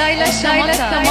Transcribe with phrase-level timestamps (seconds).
[0.00, 1.02] Olcayla Şamata.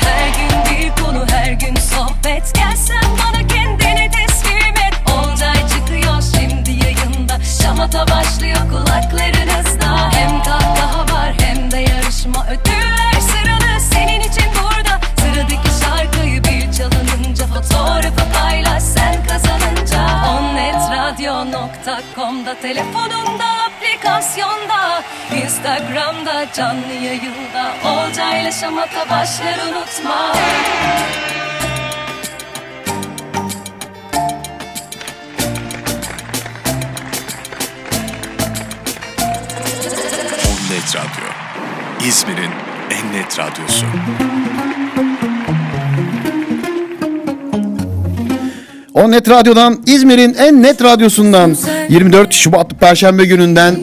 [0.00, 2.54] Her gün bir konu her gün sohbet.
[2.54, 4.94] Gelsen bana kendini teslim et.
[5.10, 7.38] Olcay çıkıyor şimdi yayında.
[7.62, 12.71] Şamata başlıyor kulaklarınızda Hem kahkaha var hem de yarışma Ödüller
[21.82, 25.02] Onnetradio.com'da Telefonunda aplikasyonda
[25.44, 30.32] Instagram'da canlı yayında Olcayla Şamata başlar unutma
[40.70, 41.28] Net Radyo.
[42.08, 42.50] İzmir'in
[42.90, 43.86] en net radyosu.
[48.94, 51.56] O Net Radyo'dan İzmir'in en net radyosundan
[51.88, 53.76] 24 Şubat Perşembe gününden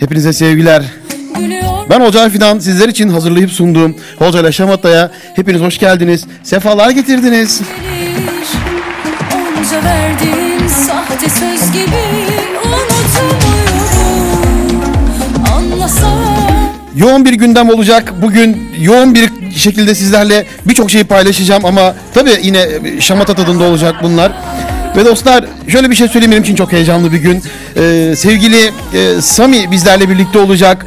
[0.00, 0.82] hepinize sevgiler.
[1.90, 6.24] Ben Olcay Fidan sizler için hazırlayıp sunduğum Olcay ile Şamata'ya hepiniz hoş geldiniz.
[6.42, 7.60] Sefalar getirdiniz.
[9.58, 11.96] Onca verdiğin sahte söz gibi
[12.64, 13.74] unutamıyorum
[15.56, 16.18] Anlasam
[16.96, 18.12] Yoğun bir gündem olacak.
[18.22, 22.68] Bugün yoğun bir şekilde sizlerle birçok şeyi paylaşacağım ama tabii yine
[23.00, 24.32] şamata tadında olacak bunlar.
[24.96, 27.42] Ve dostlar şöyle bir şey söyleyeyim benim için çok heyecanlı bir gün.
[27.76, 30.86] Ee, sevgili e, Sami bizlerle birlikte olacak.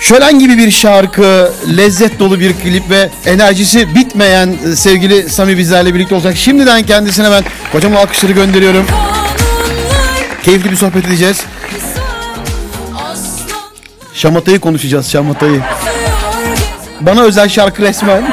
[0.00, 5.94] Şölen gibi bir şarkı, lezzet dolu bir klip ve enerjisi bitmeyen e, sevgili Sami bizlerle
[5.94, 6.36] birlikte olacak.
[6.36, 8.86] Şimdiden kendisine ben kocaman alkışları gönderiyorum.
[10.42, 11.40] Keyifli bir sohbet edeceğiz.
[14.14, 15.60] Şamatayı konuşacağız, şamatayı.
[17.06, 18.32] Bana özel şarkı resmen.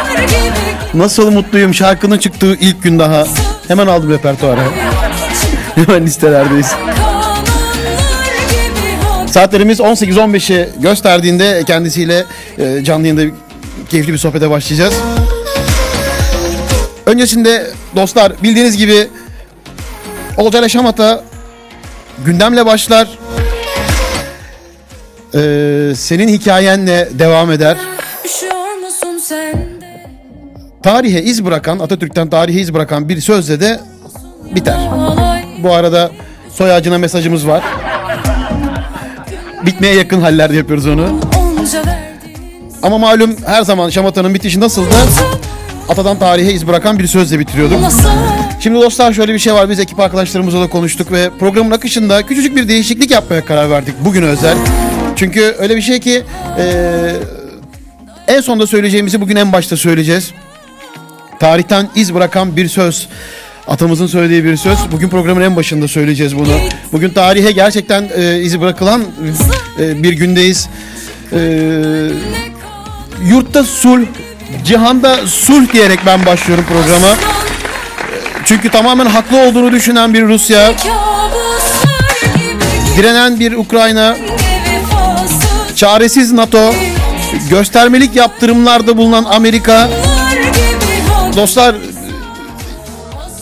[0.93, 3.27] Nasıl mutluyum şarkının çıktığı ilk gün daha.
[3.67, 4.63] Hemen aldım repertuara.
[5.75, 6.71] Hemen listelerdeyiz.
[9.27, 12.25] Saatlerimiz 18-15'i gösterdiğinde kendisiyle
[12.57, 13.35] e, canlı yayında
[13.89, 14.93] keyifli bir sohbete başlayacağız.
[17.05, 19.07] Öncesinde dostlar bildiğiniz gibi
[20.37, 21.23] Olcay Şamata
[22.25, 23.07] gündemle başlar.
[25.35, 27.77] Ee, senin hikayenle devam eder.
[30.83, 33.79] Tarihe iz bırakan, Atatürk'ten tarihe iz bırakan bir sözle de
[34.55, 34.77] biter.
[35.63, 36.11] Bu arada
[36.53, 37.63] soy ağacına mesajımız var.
[39.65, 41.19] Bitmeye yakın hallerde yapıyoruz onu.
[42.83, 44.89] Ama malum her zaman şamatanın bitişi nasıldı?
[45.89, 47.79] Atadan tarihe iz bırakan bir sözle bitiriyorduk.
[48.59, 49.69] Şimdi dostlar şöyle bir şey var.
[49.69, 54.23] Biz ekip arkadaşlarımızla da konuştuk ve programın akışında küçücük bir değişiklik yapmaya karar verdik bugün
[54.23, 54.57] özel.
[55.15, 56.23] Çünkü öyle bir şey ki
[56.57, 57.15] eee,
[58.27, 60.31] en sonda söyleyeceğimizi bugün en başta söyleyeceğiz.
[61.39, 63.07] Tarihten iz bırakan bir söz.
[63.67, 64.77] Atamızın söylediği bir söz.
[64.91, 66.57] Bugün programın en başında söyleyeceğiz bunu.
[66.91, 69.03] Bugün tarihe gerçekten e, izi bırakılan
[69.79, 70.69] e, bir gündeyiz.
[71.33, 71.39] E,
[73.25, 74.05] yurtta sulh,
[74.65, 77.15] cihanda sulh diyerek ben başlıyorum programa.
[78.45, 80.73] Çünkü tamamen haklı olduğunu düşünen bir Rusya,
[82.97, 84.17] direnen bir Ukrayna,
[85.75, 86.73] çaresiz NATO,
[87.49, 89.89] göstermelik yaptırımlarda bulunan Amerika.
[91.35, 91.75] Dostlar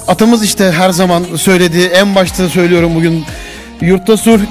[0.08, 3.26] atamız işte her zaman söylediği en başta söylüyorum bugün
[3.82, 4.42] yurtta sulh,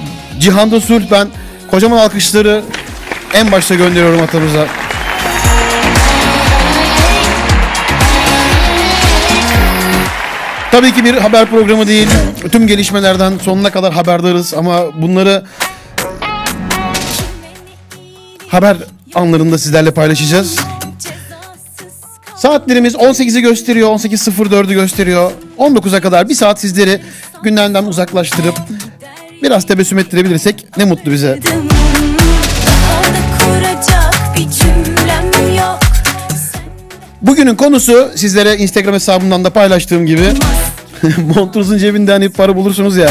[0.41, 1.28] cihanda sulh ben
[1.71, 2.62] kocaman alkışları
[3.34, 4.66] en başta gönderiyorum atamıza.
[10.70, 12.09] Tabii ki bir haber programı değil.
[12.53, 15.43] Tüm gelişmelerden sonuna kadar haberdarız ama bunları
[18.49, 18.76] haber
[19.14, 20.56] anlarında sizlerle paylaşacağız.
[22.37, 25.32] Saatlerimiz 18'i gösteriyor, 18.04'ü gösteriyor.
[25.58, 27.00] 19'a kadar bir saat sizleri
[27.43, 28.55] gündemden uzaklaştırıp
[29.43, 31.28] biraz tebessüm ettirebilirsek ne mutlu bize.
[31.28, 31.49] Da
[37.22, 40.25] Bugünün konusu sizlere Instagram hesabımdan da paylaştığım gibi
[41.34, 43.11] montunuzun cebinde hani para bulursunuz ya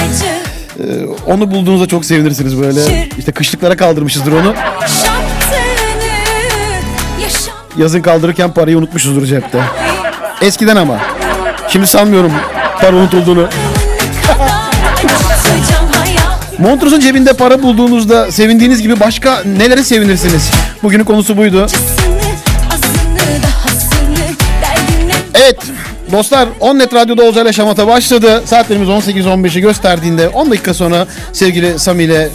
[0.80, 3.08] e, onu bulduğunuzda çok sevinirsiniz böyle.
[3.18, 4.54] İşte kışlıklara kaldırmışızdır onu.
[7.78, 9.62] Yazın kaldırırken parayı unutmuşuzdur cepte.
[10.42, 10.98] Eskiden ama.
[11.70, 12.32] Şimdi sanmıyorum
[12.82, 13.48] para unutulduğunu.
[16.60, 20.52] Montunuzun cebinde para bulduğunuzda sevindiğiniz gibi başka nelere sevinirsiniz?
[20.84, 21.68] Bugünün konusu buydu.
[25.36, 25.58] Evet
[26.12, 28.44] dostlar 10 Net Radyo'da Olcay ile Şamata başladı.
[28.46, 32.30] Saatlerimiz 18-15'i gösterdiğinde 10 dakika sonra sevgili Sami ile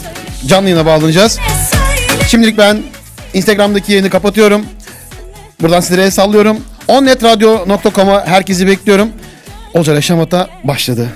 [0.47, 1.39] canlı yayına bağlanacağız.
[2.29, 2.83] Şimdilik ben
[3.35, 4.67] Instagram'daki yayını kapatıyorum.
[5.62, 6.56] Buradan sizlere sallıyorum.
[6.88, 9.09] onnetradio.com'a herkesi bekliyorum.
[9.75, 11.09] Olcay Şamata başladı.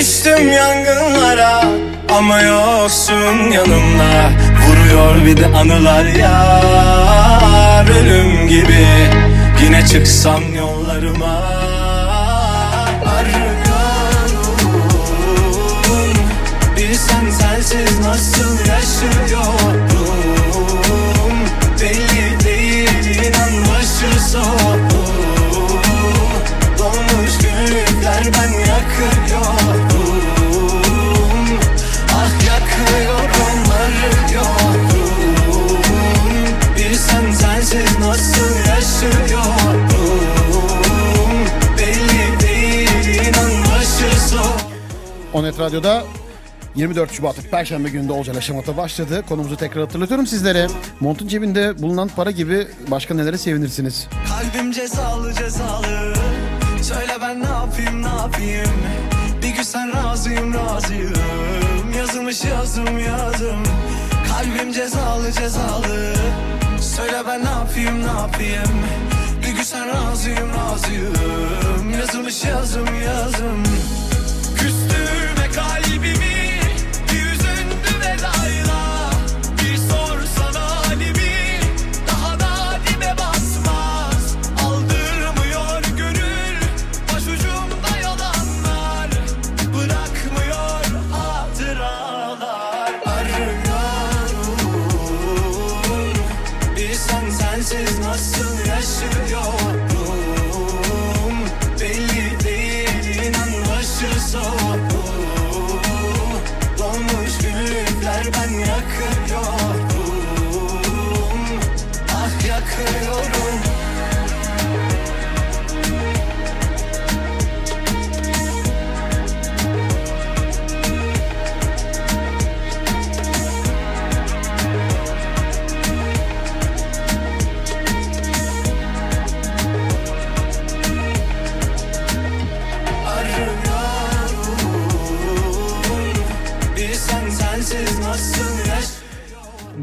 [0.00, 1.64] Düştüm yangınlara
[2.18, 4.30] Ama yoksun yanımda.
[4.66, 8.86] Vuruyor bir de anılar yar Ölüm gibi.
[9.64, 11.42] Yine çıksam yollarıma.
[13.06, 13.50] Arıyorum.
[16.76, 20.00] Bilsen sensiz nasıl yaşıyorum.
[21.80, 24.69] Belli değil inan başı soğuk
[45.70, 46.04] Radyo'da
[46.74, 49.24] 24 Şubat Perşembe gününde Olcayla Şamata başladı.
[49.28, 50.66] Konumuzu tekrar hatırlatıyorum sizlere.
[51.00, 54.08] Montun cebinde bulunan para gibi başka nelere sevinirsiniz?
[54.28, 56.14] Kalbim cezalı cezalı.
[56.82, 58.70] Söyle ben ne yapayım ne yapayım?
[59.42, 61.14] Bir gün sen razıyım razıyım.
[61.98, 63.62] Yazılmış yazım yazım.
[64.28, 66.14] Kalbim cezalı cezalı.
[66.80, 68.80] Söyle ben ne yapayım ne yapayım?
[69.42, 71.90] Bir gün sen razıyım razıyım.
[72.00, 73.62] Yazılmış yazım yazım
[76.00, 76.39] be me.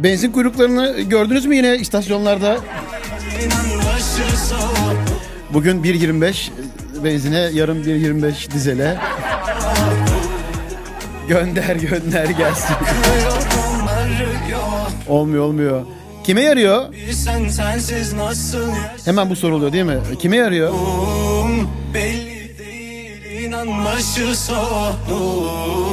[0.08, 2.58] Benzin kuyruklarını gördünüz mü yine istasyonlarda?
[5.54, 6.50] Bugün 1.25
[7.04, 8.98] benzine, yarın 1.25 dizele.
[11.28, 12.76] Gönder gönder gelsin.
[15.08, 15.86] Olmuyor olmuyor.
[16.24, 16.86] Kime yarıyor?
[19.06, 19.98] Hemen bu soruluyor değil mi?
[20.20, 20.74] Kime yarıyor?
[21.94, 25.87] Belli değil inan başı soğuk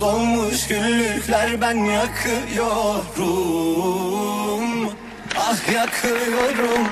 [0.00, 3.26] Dolmuş güllükler ben yakıyorum.
[5.36, 6.88] Ah yakıyorum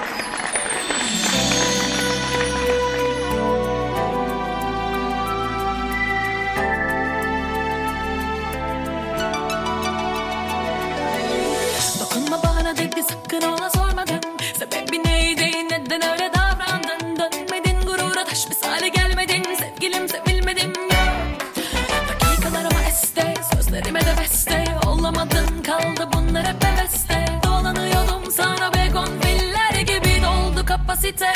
[26.38, 27.26] hep heveste.
[27.45, 31.26] Dolanıyordum sana begon filler gibi doldu kapasite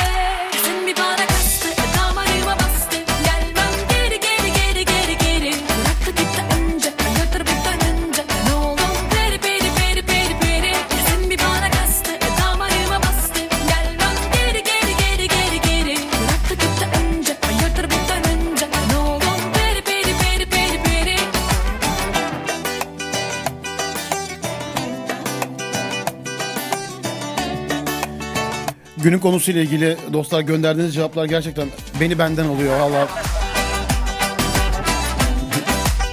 [29.09, 31.69] Günün konusuyla ilgili dostlar gönderdiğiniz cevaplar gerçekten
[32.01, 33.09] beni benden oluyor valla.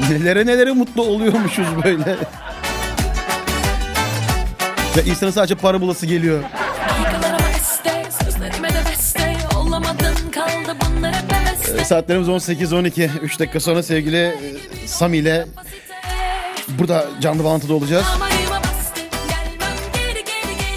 [0.10, 2.18] Nelere nelere mutlu oluyormuşuz böyle.
[4.98, 6.44] Ve insanın sadece para bulası geliyor.
[11.68, 13.10] Heveste Saatlerimiz 18-12.
[13.22, 14.34] 3 dakika sonra sevgili e,
[14.88, 15.46] Sami ile
[16.70, 18.06] burada canlı bağlantıda olacağız.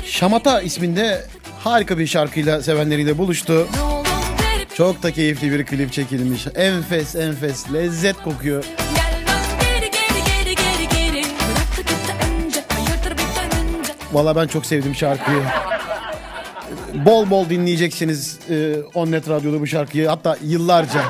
[0.04, 1.24] Şamata isminde
[1.68, 3.66] harika bir şarkıyla sevenleriyle buluştu.
[4.74, 6.46] Çok da keyifli bir klip çekilmiş.
[6.54, 8.64] Enfes enfes lezzet kokuyor.
[14.12, 15.42] Valla ben çok sevdim şarkıyı.
[16.94, 20.08] Bol bol dinleyeceksiniz e, Onnet Radyo'da bu şarkıyı.
[20.08, 21.00] Hatta yıllarca.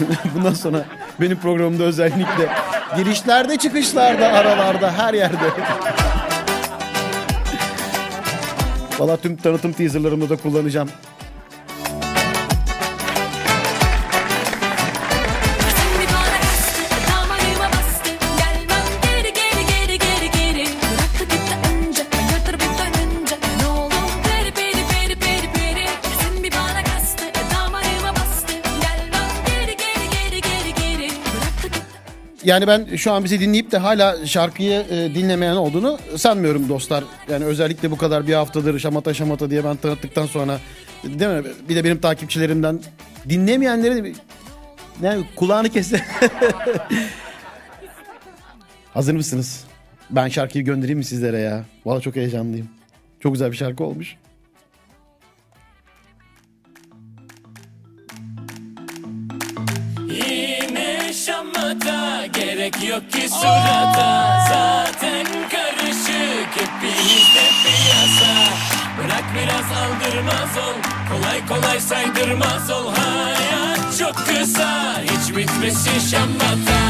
[0.34, 0.84] Bundan sonra
[1.20, 2.48] benim programımda özellikle
[2.96, 5.46] girişlerde, çıkışlarda, aralarda, her yerde.
[9.00, 10.88] Valla tüm tanıtım teaserlarımda da kullanacağım.
[32.50, 37.04] Yani ben şu an bizi dinleyip de hala şarkıyı e, dinlemeyen olduğunu sanmıyorum dostlar.
[37.30, 40.58] Yani özellikle bu kadar bir haftadır şamata şamata diye ben tanıttıktan sonra
[41.04, 41.42] değil mi?
[41.68, 42.80] Bir de benim takipçilerimden
[43.28, 44.12] dinlemeyenleri de-
[45.02, 46.04] yani kulağını kesti.
[48.94, 49.64] Hazır mısınız?
[50.10, 51.64] Ben şarkıyı göndereyim mi sizlere ya?
[51.86, 52.68] Valla çok heyecanlıyım.
[53.20, 54.16] Çok güzel bir şarkı olmuş.
[62.34, 64.40] Gerek yok ki surata.
[64.48, 68.32] Zaten karışık hepinizde piyasa.
[68.98, 72.94] Bırak biraz aldırmaz ol Kolay kolay saydırmaz ol.
[72.94, 76.80] Hayat çok kısa hiç bitmesin şamata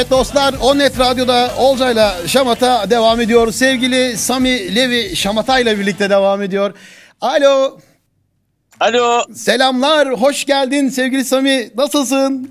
[0.00, 3.52] Evet dostlar Onnet Radyo'da Olcay'la Şamata devam ediyor.
[3.52, 6.74] Sevgili Sami Levi Şamata ile birlikte devam ediyor.
[7.20, 7.78] Alo
[8.80, 12.50] Alo, selamlar hoş geldin sevgili Sami nasılsın?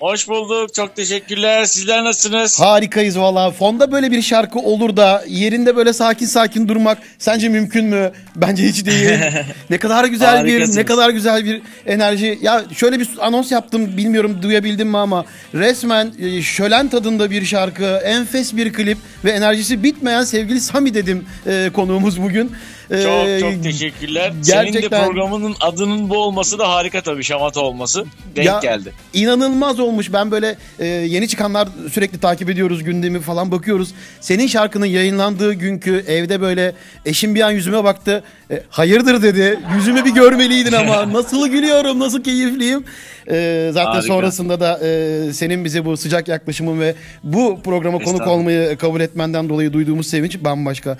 [0.00, 0.74] Hoş bulduk.
[0.74, 1.64] Çok teşekkürler.
[1.64, 2.60] Sizler nasılsınız?
[2.60, 3.50] Harikayız valla.
[3.50, 8.12] Fonda böyle bir şarkı olur da yerinde böyle sakin sakin durmak sence mümkün mü?
[8.36, 9.18] Bence hiç değil.
[9.70, 12.38] ne kadar güzel bir ne kadar güzel bir enerji.
[12.42, 17.84] Ya şöyle bir anons yaptım bilmiyorum duyabildim mi ama resmen e, şölen tadında bir şarkı,
[18.04, 22.52] enfes bir klip ve enerjisi bitmeyen sevgili Sami dedim e, konuğumuz bugün.
[22.90, 24.32] E, Çok çok teşekkürler.
[24.42, 28.04] Senin de gerçekten- programının adının bu olması da harika tabii şamata olması.
[28.36, 28.92] Denk Ya, geldi.
[29.12, 30.12] İnanılmaz olmuş.
[30.12, 33.94] Ben böyle e, yeni çıkanlar sürekli takip ediyoruz gündemi falan bakıyoruz.
[34.20, 36.72] Senin şarkının yayınlandığı günkü evde böyle
[37.06, 38.24] eşim bir an yüzüme baktı.
[38.50, 39.58] E, hayırdır dedi.
[39.76, 42.84] Yüzümü bir görmeliydin ama nasıl gülüyorum, nasıl keyifliyim.
[43.30, 44.06] E, zaten Harika.
[44.06, 46.94] sonrasında da e, senin bize bu sıcak yaklaşımın ve
[47.24, 50.96] bu programa konuk olmayı kabul etmenden dolayı duyduğumuz sevinç bambaşka.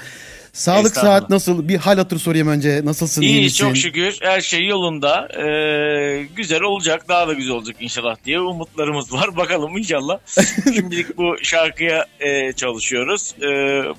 [0.52, 1.68] Sağlık saat nasıl?
[1.68, 2.80] Bir hal hatır sorayım önce.
[2.84, 3.22] Nasılsın?
[3.22, 3.64] iyi İyi misin?
[3.66, 5.28] çok şükür her şey yolunda.
[5.38, 9.36] Ee, güzel olacak daha da güzel olacak inşallah diye umutlarımız var.
[9.36, 10.18] Bakalım inşallah.
[10.74, 13.34] Şimdilik bu şarkıya e, çalışıyoruz.
[13.42, 13.46] Ee,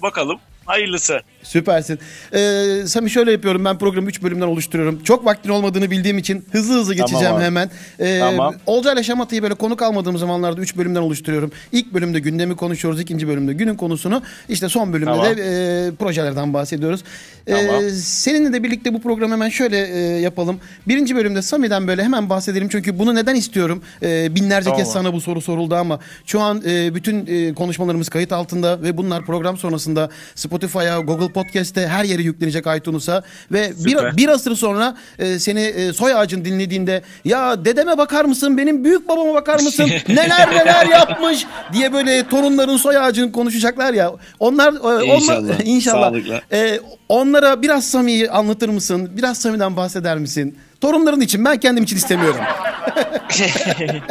[0.01, 1.21] bakalım hayırlısı.
[1.43, 1.99] Süpersin.
[2.33, 3.65] Ee, Sami şöyle yapıyorum.
[3.65, 5.03] Ben programı 3 bölümden oluşturuyorum.
[5.03, 7.43] Çok vaktin olmadığını bildiğim için hızlı hızlı geçeceğim abi.
[7.43, 7.69] hemen.
[7.99, 8.55] Ee, Tamam.
[8.65, 11.51] Olcay ile Şamata'yı böyle konuk almadığım zamanlarda 3 bölümden oluşturuyorum.
[11.71, 13.01] İlk bölümde gündemi konuşuyoruz.
[13.01, 14.21] ikinci bölümde günün konusunu.
[14.49, 15.25] işte son bölümde Tamam.
[15.37, 15.41] de
[15.87, 17.03] e, projelerden bahsediyoruz.
[17.47, 17.81] Ee, Tamam.
[17.93, 20.59] seninle de birlikte bu programı hemen şöyle e, yapalım.
[20.87, 22.69] Birinci bölümde Sami'den böyle hemen bahsedelim.
[22.69, 23.83] Çünkü bunu neden istiyorum?
[24.03, 24.79] Ee, binlerce Tamam.
[24.79, 28.97] kez sana bu soru soruldu ama şu an e, bütün e, konuşmalarımız kayıt altında ve
[28.97, 30.09] bunlar program sonrasında
[30.55, 34.17] Spotify'a, Google Podcast'te her yere yüklenecek iTunes'a ve bir, Süper.
[34.17, 38.57] bir asır sonra e, seni e, soy ağacın dinlediğinde ya dedeme bakar mısın?
[38.57, 39.91] Benim büyük babama bakar mısın?
[40.07, 41.45] Neler neler yapmış?
[41.73, 44.11] diye böyle torunların soy ağacını konuşacaklar ya.
[44.39, 45.59] Onlar e, onlar- İnşallah.
[45.65, 46.09] inşallah.
[46.09, 46.41] Sağlıkla.
[46.51, 49.09] E, onlara biraz Sami'yi anlatır mısın?
[49.17, 50.57] Biraz Sami'den bahseder misin?
[50.81, 52.39] Torunların için ben kendim için istemiyorum.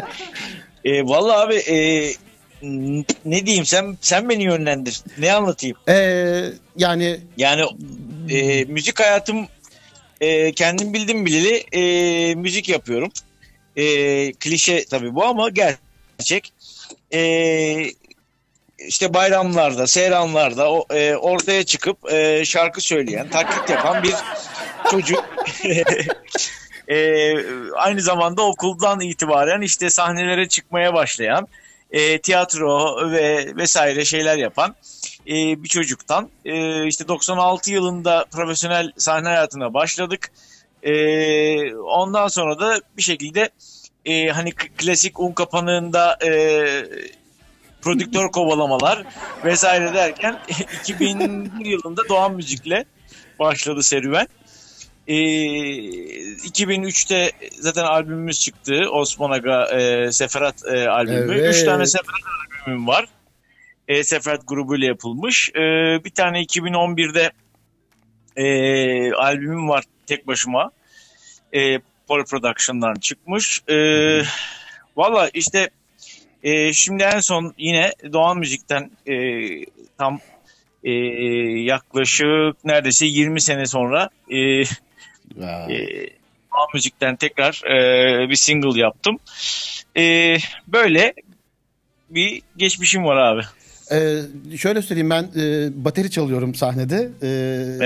[0.85, 1.77] E, vallahi abi e,
[3.25, 5.03] ne diyeyim sen sen beni yönlendir.
[5.19, 5.77] Ne anlatayım?
[5.89, 5.95] E,
[6.77, 7.63] yani Yani
[8.31, 9.47] e, müzik hayatım
[10.21, 13.13] e, kendim bildim bileli e, müzik yapıyorum.
[13.77, 13.85] E,
[14.33, 16.53] klişe tabii bu ama gerçek.
[17.13, 17.21] E,
[18.79, 24.15] işte bayramlarda, seyranlarda o, e, ortaya çıkıp e, şarkı söyleyen, taklit yapan bir
[24.91, 25.25] çocuk.
[26.89, 27.35] E,
[27.75, 31.49] aynı zamanda okuldan itibaren işte sahnelere çıkmaya başlayan,
[31.93, 34.75] e, tiyatro ve vesaire şeyler yapan
[35.27, 40.31] e, bir çocuktan e, işte 96 yılında profesyonel sahne hayatına başladık.
[40.83, 43.51] E, ondan sonra da bir şekilde
[44.05, 46.31] e, hani klasik un kapanığında e,
[47.83, 49.05] prodüktör kovalamalar
[49.45, 50.39] vesaire derken
[50.81, 52.85] 2001 yılında Doğan Müzik'le
[53.39, 54.29] başladı serüven.
[55.11, 58.83] E, 2003'te zaten albümümüz çıktı.
[58.93, 61.35] Osman Aga e, Seferat e, albümü.
[61.35, 61.55] Evet.
[61.55, 62.21] Üç tane Seferat
[62.63, 63.09] albümüm var.
[63.89, 65.51] E, Seferat grubuyla yapılmış.
[65.55, 65.61] E,
[66.05, 67.31] bir tane 2011'de
[68.37, 70.71] e, albümüm var tek başıma.
[71.53, 73.63] E, Pol Production'dan çıkmış.
[73.69, 73.77] E,
[74.97, 75.71] Valla işte
[76.43, 79.15] e, şimdi en son yine Doğan Müzik'ten e,
[79.99, 80.21] tam
[80.85, 80.91] e,
[81.61, 84.63] yaklaşık neredeyse 20 sene sonra e,
[85.39, 85.77] e,
[86.53, 89.19] Doğan Müzik'ten tekrar e, bir single yaptım.
[89.97, 90.37] E,
[90.69, 91.15] böyle
[92.11, 93.43] bir geçmişim var abi.
[93.93, 94.21] Ee,
[94.59, 97.09] şöyle söyleyeyim ben e, bateri çalıyorum sahnede.
[97.23, 97.27] Ee,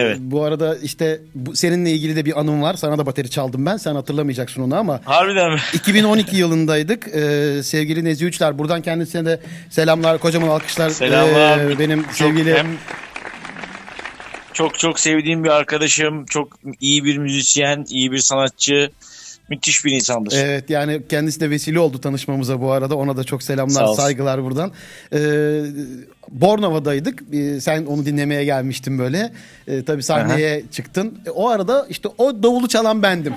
[0.01, 0.17] Evet.
[0.21, 2.75] Bu arada işte bu, seninle ilgili de bir anım var.
[2.75, 3.77] Sana da bateri çaldım ben.
[3.77, 5.01] Sen hatırlamayacaksın onu ama.
[5.05, 5.59] Harbiden mi?
[5.73, 7.09] 2012 yılındaydık.
[7.09, 8.59] Ee, sevgili Nezi Üçler.
[8.59, 10.91] Buradan kendisine de selamlar, kocaman alkışlar.
[10.91, 11.59] Selamlar.
[11.59, 12.55] Ee, benim Çok, sevgili...
[12.55, 12.67] hem
[14.55, 18.91] çok çok sevdiğim bir arkadaşım, çok iyi bir müzisyen, iyi bir sanatçı,
[19.49, 20.33] müthiş bir insandır.
[20.37, 22.97] Evet yani kendisi de vesile oldu tanışmamıza bu arada.
[22.97, 24.73] Ona da çok selamlar, saygılar buradan.
[25.13, 25.19] Ee,
[26.31, 27.23] Bornova'daydık.
[27.33, 29.33] Ee, sen onu dinlemeye gelmiştin böyle.
[29.69, 31.19] Ee, tabii sahneye çıktın.
[31.27, 33.35] E, o arada işte o davulu çalan bendim.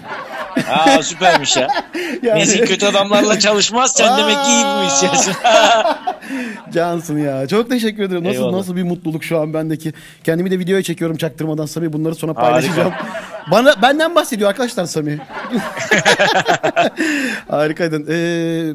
[0.69, 1.67] Aa süpermiş ya.
[2.23, 3.93] Yani- Nezih kötü adamlarla çalışmaz.
[3.95, 5.33] Sen demek ki iyi bir müzisyensin.
[6.73, 7.47] Cansın ya.
[7.47, 8.23] Çok teşekkür ederim.
[8.23, 8.57] Nasıl Eyvallah.
[8.57, 9.93] nasıl bir mutluluk şu an bendeki.
[10.23, 11.93] Kendimi de videoya çekiyorum çaktırmadan Sami.
[11.93, 12.93] Bunları sonra paylaşacağım.
[13.51, 15.17] Bana benden bahsediyor arkadaşlar Sami.
[17.47, 18.05] Harikaydın.
[18.09, 18.73] Ee,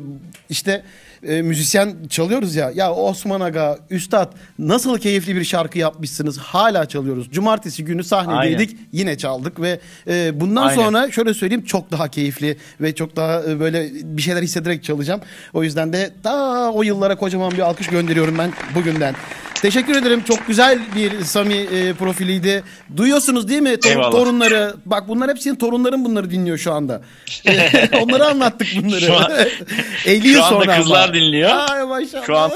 [0.51, 0.83] işte
[1.29, 2.71] e, müzisyen çalıyoruz ya.
[2.75, 6.39] Ya Osman Aga, Üstad nasıl keyifli bir şarkı yapmışsınız.
[6.39, 7.31] Hala çalıyoruz.
[7.31, 8.77] Cumartesi günü sahnedeydik.
[8.93, 10.75] Yine çaldık ve e, bundan Aynen.
[10.83, 15.21] sonra şöyle söyleyeyim çok daha keyifli ve çok daha e, böyle bir şeyler hissederek çalacağım.
[15.53, 19.15] O yüzden de daha o yıllara kocaman bir alkış gönderiyorum ben bugünden.
[19.63, 20.23] Teşekkür ederim.
[20.29, 22.63] Çok güzel bir Sami e, profiliydi.
[22.97, 23.81] Duyuyorsunuz değil mi?
[23.81, 24.11] Tor- Eyvallah.
[24.11, 24.75] torunları.
[24.87, 27.03] Bak bunlar hep senin torunların bunları dinliyor şu anda.
[28.03, 29.01] Onlara anlattık bunları.
[29.01, 29.33] Şu an-
[30.07, 31.21] 50 yıl şu anda sonra kızlar ama.
[31.21, 31.51] dinliyor.
[31.71, 32.27] Ay maşallah.
[32.27, 32.51] Şu an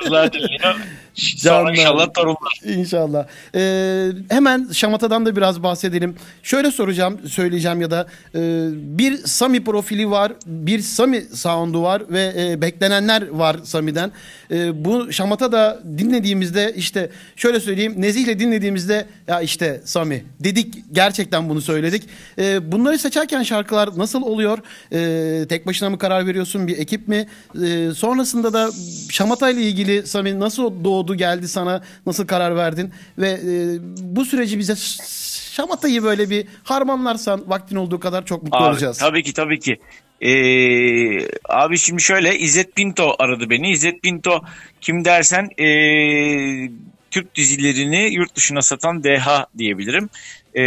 [0.00, 0.74] kızlar dinliyor.
[1.16, 1.60] Canlar.
[1.60, 2.60] Sonra inşallah torunlar.
[2.64, 3.26] İnşallah.
[3.54, 6.16] Ee, hemen şamatadan da biraz bahsedelim.
[6.42, 12.32] Şöyle soracağım, söyleyeceğim ya da e, bir Sami profili var, bir Sami sound'u var ve
[12.38, 14.12] e, beklenenler var Sami'den.
[14.50, 21.48] E, bu şamata da dinlediğimizde işte şöyle söyleyeyim, Nezih'le dinlediğimizde ya işte Sami dedik gerçekten
[21.48, 22.02] bunu söyledik.
[22.38, 24.58] E, bunları seçerken şarkılar nasıl oluyor?
[24.92, 27.26] E, tek başına mı karar veriyorsun, bir ekip mi?
[27.66, 28.70] E, sonrasında da
[29.10, 34.58] şamata ile ilgili Sami nasıl doğdu geldi sana nasıl karar verdin ve e, bu süreci
[34.58, 34.76] bize
[35.52, 38.98] şamatayı böyle bir harmanlarsan vaktin olduğu kadar çok mutlu Abi, olacağız.
[38.98, 39.78] Tabii ki tabii ki.
[40.20, 43.70] Ee, abi şimdi şöyle İzzet Pinto aradı beni.
[43.70, 44.40] İzzet Pinto
[44.80, 46.70] kim dersen ee,
[47.10, 50.08] Türk dizilerini yurt dışına satan deha diyebilirim.
[50.54, 50.62] E,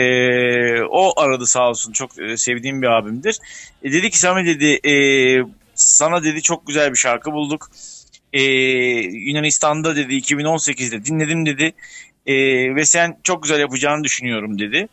[0.82, 3.40] o aradı sağ olsun çok e, sevdiğim bir abimdir.
[3.84, 4.94] E, dedi ki Sami dedi e,
[5.76, 7.70] sana dedi çok güzel bir şarkı bulduk.
[8.34, 8.42] E,
[9.02, 11.74] Yunanistan'da dedi 2018'de dinledim dedi.
[12.26, 12.36] E,
[12.76, 14.88] ve sen çok güzel yapacağını düşünüyorum dedi.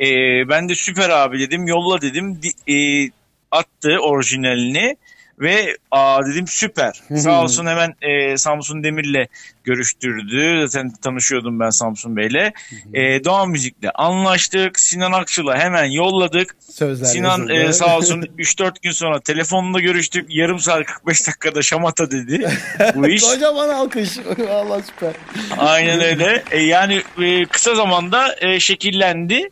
[0.00, 0.08] E,
[0.48, 3.10] ben de süper abi dedim yolla dedim Di- e,
[3.50, 4.96] attı orijinalini
[5.40, 7.00] ve aa dedim süper.
[7.16, 9.26] Sağ olsun hemen e, Samsun Demir'le
[9.64, 10.68] görüştürdü.
[10.68, 12.52] Zaten tanışıyordum ben Samsun Bey'le.
[12.94, 14.80] E, Doğan Müzik'le anlaştık.
[14.80, 16.56] Sinan Akçıl'a hemen yolladık.
[16.72, 17.52] Sözler Sinan yazıldı.
[17.52, 20.26] e, sağ olsun 3-4 gün sonra telefonla görüştük.
[20.28, 22.48] Yarım saat 45 dakikada şamata dedi
[22.94, 23.22] bu iş.
[23.22, 24.18] Kocaman alkış.
[24.38, 25.12] Valla süper.
[25.58, 26.44] Aynen öyle.
[26.50, 29.48] E, yani e, kısa zamanda e, şekillendi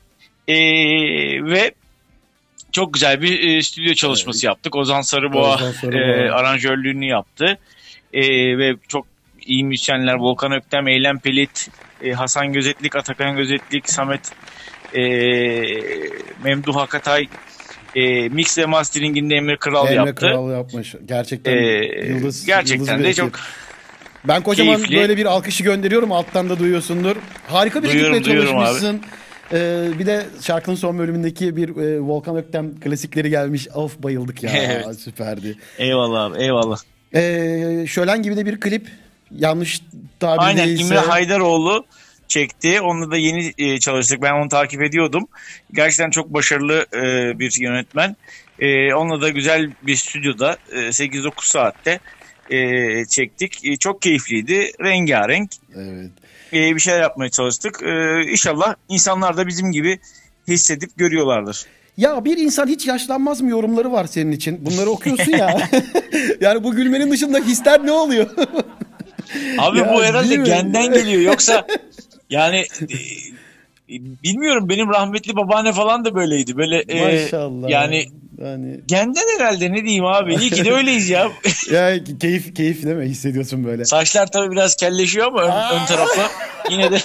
[0.49, 0.55] E,
[1.45, 1.71] ve
[2.73, 4.77] çok güzel bir e, stüdyo çalışması yaptık.
[4.77, 6.01] Ozan Sarıboğa Ozan Sarıboğa.
[6.01, 7.59] e, aranjörlüğünü yaptı
[8.13, 8.23] E,
[8.59, 9.07] ve çok
[9.47, 11.69] iyi müzisyenler Volkan Öktem, Eylem Pelit,
[12.05, 14.21] e, Hasan Gözetlik, Atakan Gözetlik, Samet
[14.95, 15.01] e,
[16.45, 17.27] Memduh Hakatay
[17.95, 20.15] e, mix ve masteringinde Emre Kral Emre yaptı.
[20.15, 20.95] Kral yapmış.
[21.07, 21.61] Gerçekten E,
[22.09, 22.47] yıldız.
[22.47, 23.33] gerçekten yıldız de çok
[24.25, 24.97] Ben kocaman keyifli.
[24.97, 26.13] böyle bir alkışı gönderiyorum.
[26.13, 27.17] Alttan da duyuyorsundur.
[27.49, 28.99] Harika bir Duyuyorum, ekiple duyuyorum abi.
[29.53, 33.69] Ee, bir de şarkının son bölümündeki bir e, Volkan Öktem klasikleri gelmiş.
[33.75, 34.51] Of bayıldık ya.
[34.57, 35.01] Evet.
[35.01, 35.59] Süperdi.
[35.79, 36.79] eyvallah abi eyvallah.
[37.15, 38.89] Ee, Şölen gibi de bir klip.
[39.31, 39.83] Yanlış
[40.21, 40.83] tabir Aynen değilse.
[40.85, 41.87] İmre Haydaroğlu
[42.29, 42.81] çekti.
[42.81, 44.23] Onunla da yeni e, çalıştık.
[44.23, 45.29] Ben onu takip ediyordum.
[45.73, 48.17] Gerçekten çok başarılı e, bir yönetmen.
[48.59, 52.01] E, onunla da güzel bir stüdyoda e, 8-9 saatte
[52.51, 53.65] e, çektik.
[53.65, 54.73] E, çok keyifliydi.
[54.81, 56.11] Rengarenk Evet.
[56.53, 57.83] E, bir şeyler yapmaya çalıştık.
[57.83, 59.99] E, inşallah insanlar da bizim gibi
[60.49, 61.67] hissedip görüyorlardır.
[61.97, 64.67] Ya bir insan hiç yaşlanmaz mı yorumları var senin için.
[64.67, 65.57] Bunları okuyorsun ya.
[66.41, 68.27] yani bu gülmenin dışında hisler ne oluyor?
[69.59, 71.21] Abi Ya, bu herhalde genden geliyor.
[71.23, 71.67] Yoksa
[72.31, 72.97] yani e,
[74.25, 76.57] bilmiyorum benim rahmetli babaanne falan da böyleydi.
[76.57, 77.69] Böyle e, Maşallah.
[77.69, 78.07] yani
[78.43, 80.35] yani Genden herhalde ne diyeyim abi.
[80.35, 81.31] İyi ki de öyleyiz ya.
[81.73, 83.05] ya keyif keyif değil mi?
[83.05, 83.85] Hissediyorsun böyle.
[83.85, 86.31] Saçlar tabii biraz kelleşiyor ama ön, ön tarafta
[86.71, 86.99] yine de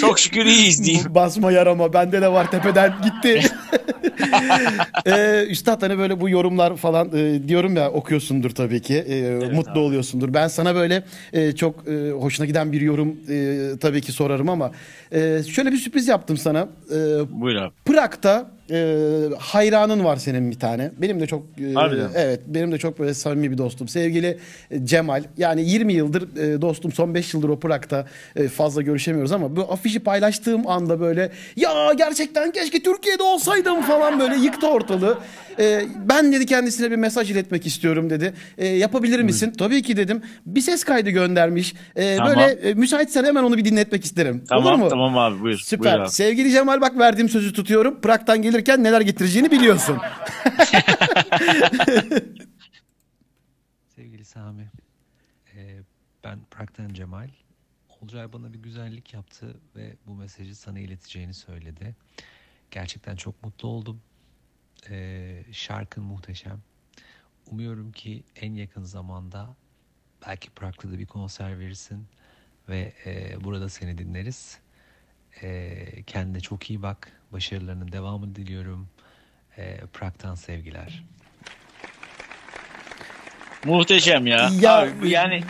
[0.00, 1.14] çok şükür iyiyiz diyeyim.
[1.14, 3.42] Basma yarama bende de var tepeden gitti.
[5.06, 8.96] ee, Üstad hani böyle bu yorumlar falan e, diyorum ya okuyorsundur tabii ki.
[8.96, 10.34] E, mutlu oluyorsundur.
[10.34, 14.70] Ben sana böyle e, çok e, hoşuna giden bir yorum e, tabii ki sorarım ama
[15.12, 16.68] e, şöyle bir sürpriz yaptım sana.
[16.90, 16.96] E,
[17.30, 17.72] Buyur abi.
[17.84, 18.96] Prag'da e,
[19.38, 20.90] hayranın var senin bir tane.
[20.98, 22.08] Benim de çok e, Harbiden.
[22.14, 23.88] evet benim de çok böyle samimi bir dostum.
[23.88, 24.38] Sevgili
[24.70, 25.24] e, Cemal.
[25.36, 26.92] Yani 20 yıldır e, dostum.
[26.92, 31.92] Son 5 yıldır o Prag'da e, fazla görüşemiyoruz ama bu afişi paylaştığım anda böyle ya
[31.98, 35.18] gerçekten keşke Türkiye'de olsaydım falan böyle yıktı ortalığı.
[35.58, 38.32] E, ben dedi kendisine bir mesaj iletmek istiyorum dedi.
[38.58, 39.52] E, yapabilir misin?
[39.58, 40.22] Tabii ki dedim.
[40.46, 41.74] Bir ses kaydı göndermiş.
[41.96, 42.34] E, Tamam.
[42.36, 44.34] Böyle e, müsaitsen hemen onu bir dinletmek isterim.
[44.36, 44.88] Olur Tamam mu?
[44.88, 45.58] tamam abi buyur.
[45.58, 45.92] Süper.
[45.92, 46.10] Buyur abi.
[46.10, 48.00] Sevgili Cemal bak verdiğim sözü tutuyorum.
[48.00, 49.98] Prag'dan gelirken neler getireceğini biliyorsun.
[53.88, 54.70] Sevgili Sami,
[55.54, 55.80] e,
[56.24, 57.28] ben Prag'dan Cemal.
[58.00, 61.96] Olcay bana bir güzellik yaptı ve bu mesajı sana ileteceğini söyledi.
[62.70, 64.02] Gerçekten çok mutlu oldum.
[64.90, 66.62] E, şarkın muhteşem.
[67.46, 69.56] Umuyorum ki en yakın zamanda
[70.26, 72.06] belki Prag'da da bir konser verirsin
[72.68, 74.58] ve e, burada seni dinleriz.
[75.42, 77.15] E, kendine çok iyi bak.
[77.32, 78.88] Başarılarının devamını diliyorum.
[79.58, 81.02] E, Prag'dan sevgiler.
[83.64, 84.50] Muhteşem ya.
[84.60, 85.42] Ya- Abi, yani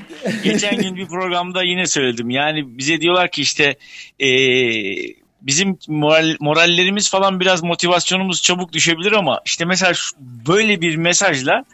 [0.43, 2.31] geçen gün bir programda yine söyledim.
[2.31, 3.77] Yani bize diyorlar ki işte
[4.19, 10.97] eee, bizim moral, morallerimiz falan biraz motivasyonumuz çabuk düşebilir ama işte mesela şu- böyle bir
[10.97, 11.65] mesajla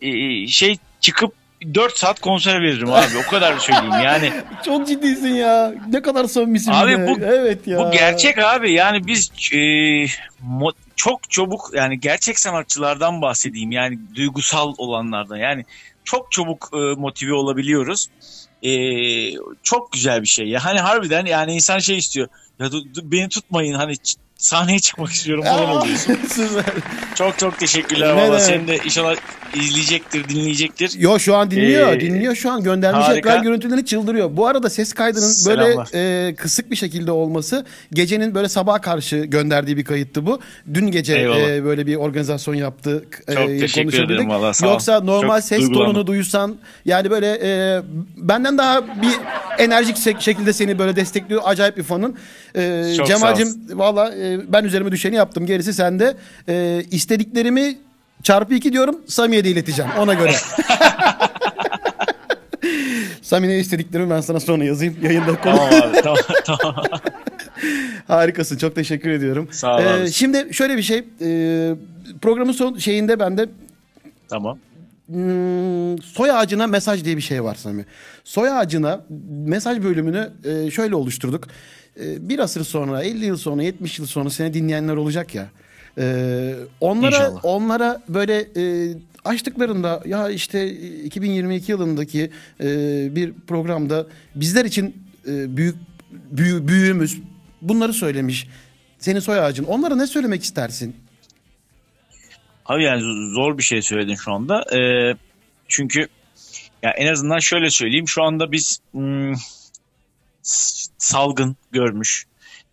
[0.00, 1.34] eee, şey çıkıp
[1.74, 3.18] 4 saat konser veririm abi.
[3.26, 4.04] O kadar söyleyeyim.
[4.04, 4.32] Yani
[4.64, 5.74] Çok ciddisin ya.
[5.92, 6.72] Ne kadar samimisin.
[6.72, 7.78] Abi bu- evet ya.
[7.78, 14.74] Bu gerçek abi yani biz e, mo- çok çabuk yani gerçek sanatçılardan bahsedeyim yani duygusal
[14.78, 15.64] olanlardan yani
[16.06, 18.06] çok çabuk e, motive olabiliyoruz.
[18.62, 18.70] E,
[19.62, 22.28] çok güzel bir şey ya hani harbiden yani insan şey istiyor
[22.60, 23.92] ya du- du- beni tutmayın hani
[24.38, 26.18] sahneye çıkmak istiyorum falan oluyorsun.
[27.14, 28.40] Çok çok teşekkürler valla demek.
[28.40, 29.14] seni de inşallah
[29.54, 30.92] izleyecektir dinleyecektir.
[30.98, 31.92] Yo şu an dinliyor.
[31.92, 32.62] Ee, dinliyor şu an.
[32.62, 33.30] Göndermiş harika.
[33.30, 34.36] ekran görüntülerini çıldırıyor.
[34.36, 35.88] Bu arada ses kaydının Selamlar.
[35.92, 40.40] böyle e, kısık bir şekilde olması gecenin böyle sabaha karşı gönderdiği bir kayıttı bu.
[40.74, 41.50] Dün gece Eyvallah.
[41.50, 43.04] e, böyle bir organizasyon yaptı.
[43.28, 44.10] e, Çok teşekkür konuşabildik.
[44.10, 44.52] ederim valla.
[44.62, 45.94] Yoksa normal Çok ses duygulandım.
[45.96, 47.80] Tonunu duysan yani böyle e,
[48.16, 49.12] benden daha bir
[49.58, 51.42] enerjik şekilde seni böyle destekliyor.
[51.44, 52.16] Acayip bir fanın.
[52.54, 55.46] E, Çok Cemal'cim valla e, ben üzerime düşeni yaptım.
[55.46, 56.16] Gerisi sende.
[56.48, 57.78] E, istediklerimi
[58.22, 59.00] çarpı iki diyorum.
[59.06, 60.32] Sami'ye de ileteceğim ona göre.
[63.22, 64.96] Sami ne istediklerimi ben sana sonra yazayım.
[65.02, 65.56] Yayında konu.
[65.56, 66.74] Tamam abi tamam tamam.
[68.08, 68.56] Harikasın.
[68.58, 69.48] Çok teşekkür ediyorum.
[69.52, 70.12] Sağ ol Ee, abi.
[70.12, 70.98] şimdi şöyle bir şey.
[70.98, 71.74] Ee,
[72.22, 73.46] programın son şeyinde bende
[74.28, 74.58] tamam.
[75.06, 77.84] Hmm, soy ağacına mesaj diye bir şey var Sami.
[78.24, 81.48] Soy ağacına mesaj bölümünü e, şöyle oluşturduk.
[82.00, 85.48] E, bir asır sonra, 50 yıl sonra, 70 yıl sonra seni dinleyenler olacak ya.
[85.98, 87.40] E, onlara İnşallah.
[87.42, 88.48] onlara böyle
[89.24, 90.70] açtıklarında ya işte
[91.04, 92.30] 2022 yılındaki
[93.14, 95.76] bir programda bizler için büyük
[96.30, 97.18] büyü, büyüğümüz
[97.62, 98.48] bunları söylemiş.
[98.98, 99.64] Senin soy ağacın.
[99.64, 100.96] Onlara ne söylemek istersin?
[102.68, 103.02] Abi yani
[103.34, 104.76] zor bir şey söyledin şu anda.
[104.76, 105.14] Ee,
[105.68, 106.08] çünkü
[106.82, 108.08] ya en azından şöyle söyleyeyim.
[108.08, 109.34] Şu anda biz hmm,
[110.42, 112.24] s- salgın görmüş.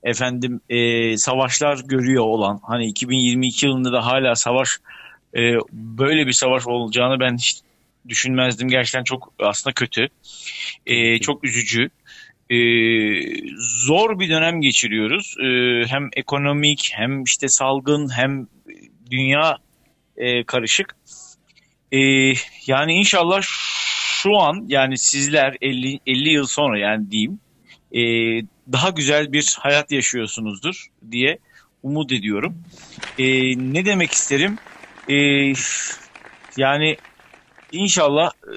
[0.03, 4.69] Efendim e, savaşlar görüyor olan hani 2022 yılında da hala savaş
[5.35, 5.39] e,
[5.71, 7.59] böyle bir savaş olacağını ben hiç
[8.09, 8.67] düşünmezdim.
[8.67, 10.07] Gerçekten çok aslında kötü.
[10.85, 11.89] E, çok üzücü.
[12.49, 12.57] E,
[13.57, 15.35] zor bir dönem geçiriyoruz.
[15.43, 15.47] E,
[15.87, 18.47] hem ekonomik hem işte salgın hem
[19.11, 19.57] dünya
[20.17, 20.95] e, karışık.
[21.91, 21.99] E,
[22.67, 27.39] yani inşallah şu an yani sizler 50, 50 yıl sonra yani diyeyim
[27.91, 28.01] e,
[28.71, 31.37] daha güzel bir hayat yaşıyorsunuzdur diye
[31.83, 32.63] umut ediyorum.
[33.19, 33.25] E,
[33.73, 34.57] ne demek isterim?
[35.09, 35.15] E,
[36.57, 36.97] yani
[37.71, 38.55] inşallah e,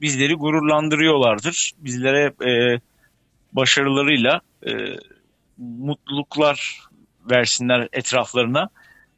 [0.00, 1.72] bizleri gururlandırıyorlardır.
[1.78, 2.80] Bizlere e,
[3.52, 4.70] başarılarıyla e,
[5.58, 6.80] mutluluklar
[7.30, 8.68] versinler etraflarına.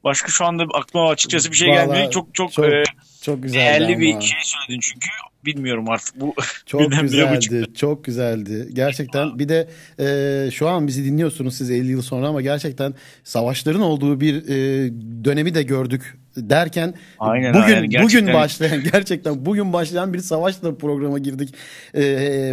[0.05, 2.11] Başka şu anda aklıma açıkçası bir şey Vallahi gelmiyor.
[2.11, 2.83] Çok çok, çok e,
[3.23, 5.09] Çok güzeldi değerli bir şey söyledin çünkü.
[5.45, 6.35] Bilmiyorum artık bu
[6.67, 8.69] Çok güzeldi, çok güzeldi.
[8.73, 13.81] Gerçekten bir de e, şu an bizi dinliyorsunuz siz 50 yıl sonra ama gerçekten savaşların
[13.81, 14.91] olduğu bir e,
[15.25, 20.75] dönemi de gördük derken Aynen bugün yani gerçekten- bugün başlayan gerçekten bugün başlayan bir savaşla
[20.75, 21.55] programa girdik.
[21.95, 22.03] E,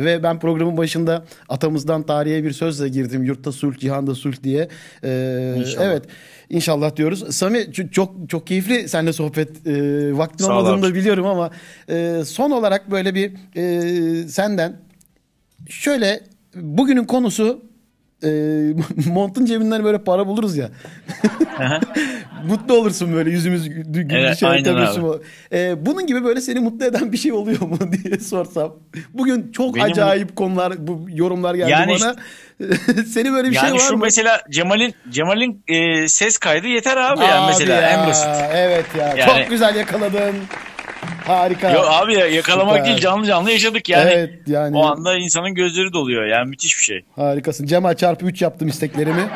[0.06, 3.24] ve ben programın başında atamızdan tarihe bir sözle girdim.
[3.24, 4.68] Yurtta sulh, cihanda sulh diye.
[5.04, 5.86] E, İnşallah.
[5.86, 6.04] evet.
[6.50, 7.36] İnşallah diyoruz.
[7.36, 11.50] Sami çok çok keyifli seninle sohbet e, vaktin Sağ ol olmadığını da biliyorum ama
[11.90, 14.76] e, son olarak böyle bir e, senden
[15.70, 16.22] şöyle
[16.56, 17.69] bugünün konusu
[18.24, 18.30] e,
[19.10, 20.70] montun cebinden böyle para buluruz ya.
[22.48, 24.76] Mutlu olursun böyle yüzümüz gü- gü- Evet, şey, aynen
[25.54, 28.76] E, bunun gibi böyle seni mutlu eden bir şey oluyor mu diye sorsam.
[29.14, 32.16] Bugün çok Benim- acayip konular bu yorumlar geldi Yani bana.
[33.06, 34.00] Seni böyle bir yani şey var şu mı?
[34.04, 38.28] mesela Cemal'in Cemal'in e, ses kaydı yeter abi, yani Abi mesela ya, en basit.
[38.54, 39.14] Evet ya.
[39.18, 40.36] Yani- Çok güzel yakaladın.
[41.26, 41.72] Harika.
[41.72, 42.86] Yok abi ya yakalamak Süper.
[42.86, 44.12] değil canlı canlı yaşadık yani.
[44.12, 44.78] Evet yani.
[44.78, 47.02] O anda insanın gözleri doluyor yani müthiş bir şey.
[47.16, 47.66] Harikasın.
[47.66, 49.22] Cemal çarpı 3 yaptım isteklerimi.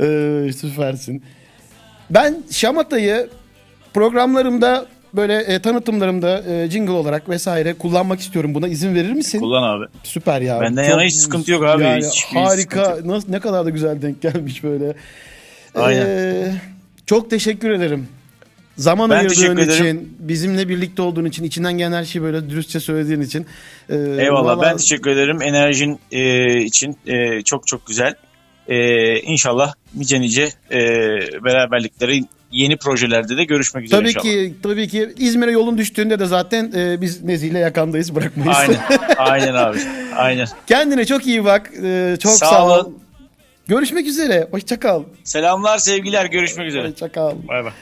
[0.00, 1.24] ee, süpersin.
[2.10, 3.28] Ben Şamata'yı
[3.94, 8.54] programlarımda böyle e, tanıtımlarımda e, jingle olarak vesaire kullanmak istiyorum.
[8.54, 9.40] Buna izin verir misin?
[9.40, 9.84] Kullan abi.
[10.02, 10.60] Süper ya.
[10.60, 11.82] Benden yana hiç sıkıntı yok abi.
[11.82, 12.84] Yani Hiç- hiç harika.
[12.84, 14.94] sıkıntı Nasıl ne kadar da güzel denk gelmiş böyle.
[15.74, 16.06] Aynen.
[16.06, 16.52] Ee,
[17.08, 18.06] çok teşekkür ederim.
[18.76, 19.72] Zaman Ben ayırdığın teşekkür ederim.
[19.86, 23.46] için, bizimle birlikte olduğun için, içinden gelen her şeyi böyle dürüstçe söylediğin için.
[23.90, 28.14] Ee, Eyvallah vallahi- ben teşekkür ederim enerjin e, için e, çok çok güzel.
[28.68, 28.76] E,
[29.20, 30.78] inşallah nice nice e,
[31.44, 34.24] beraberlikleri yeni projelerde de görüşmek üzere Tabii inşallah.
[34.24, 38.56] ki, tabii ki İzmir'e yolun düştüğünde de zaten e, biz Nezih'le yakandayız bırakmayız.
[38.56, 38.78] Aynen
[39.16, 39.78] aynen abi
[40.16, 40.46] aynen.
[40.66, 41.70] Kendine çok iyi bak.
[41.82, 42.92] Ee, çok sağ, Sağ ol.
[43.68, 44.48] Görüşmek üzere.
[44.50, 45.02] Hoşça kal.
[45.24, 46.88] Selamlar sevgiler görüşmek üzere.
[46.88, 47.32] Hoşça kal.
[47.48, 47.72] Bay bay.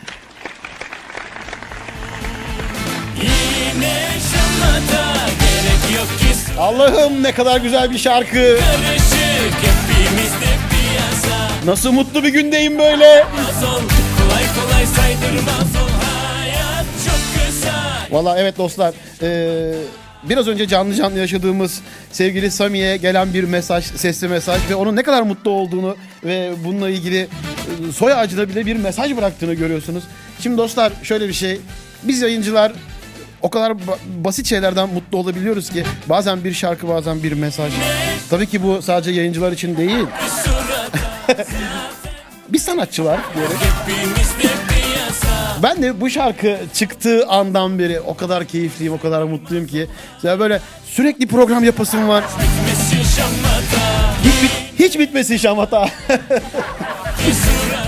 [6.58, 8.58] Allah'ım ne kadar güzel bir şarkı.
[11.64, 13.24] Nasıl mutlu bir gündeyim böyle.
[18.10, 18.94] Valla evet dostlar.
[19.22, 19.74] eee,
[20.28, 21.80] biraz önce canlı canlı yaşadığımız
[22.12, 26.90] sevgili Sami'ye gelen bir mesaj, sesli mesaj ve onun ne kadar mutlu olduğunu ve bununla
[26.90, 30.04] ilgili e, soy ağacına bile bir mesaj bıraktığını görüyorsunuz.
[30.40, 31.60] Şimdi dostlar şöyle bir şey.
[32.02, 32.72] Biz yayıncılar
[33.42, 37.72] o kadar ba- basit şeylerden mutlu olabiliyoruz ki bazen bir şarkı bazen bir mesaj.
[38.30, 40.06] Tabii ki bu sadece yayıncılar için değil.
[42.48, 43.56] bir sanatçı var diyerek.
[45.62, 49.86] Ben de bu şarkı çıktığı andan beri o kadar keyifliyim, o kadar mutluyum ki.
[50.22, 52.24] Ya böyle sürekli program yapasım var.
[54.24, 55.88] Hiç, bit- hiç bitmesin şamata.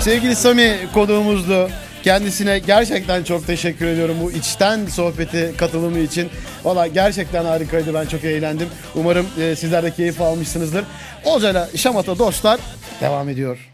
[0.01, 1.69] Sevgili Sami konuğumuzdu.
[2.03, 6.29] Kendisine gerçekten çok teşekkür ediyorum bu içten sohbeti katılımı için.
[6.63, 8.67] Valla gerçekten harikaydı ben çok eğlendim.
[8.95, 10.83] Umarım e, sizler de keyif almışsınızdır.
[11.25, 12.59] Olcayla Şamata dostlar
[13.01, 13.69] devam ediyor.